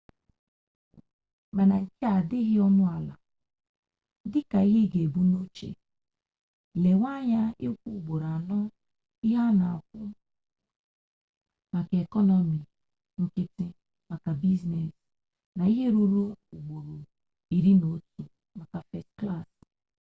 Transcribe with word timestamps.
mana 1.55 1.75
nke 1.83 2.03
a 2.11 2.15
adịghị 2.19 2.55
ọnụ 2.67 2.83
ala 2.95 3.15
dịka 4.31 4.57
ihe 4.67 4.79
i 4.85 4.89
ga-ebu 4.93 5.21
n'uche 5.29 5.69
lewe 6.83 7.07
anya 7.17 7.41
ịkwụ 7.65 7.87
ugboro 7.97 8.27
anọ 8.37 8.57
ihe 9.25 9.37
a 9.47 9.49
na-akwụ 9.59 10.01
maka 11.73 11.95
ekọnọmi 12.03 12.59
nkịtị 13.21 13.65
maka 14.09 14.31
biznes 14.41 14.91
na 15.57 15.63
ihe 15.73 15.85
ruru 15.95 16.23
ugboro 16.55 16.95
iri 17.55 17.71
na 17.79 17.85
otu 17.95 18.21
maka 18.57 18.77
fest 18.89 19.09
klas 19.19 19.47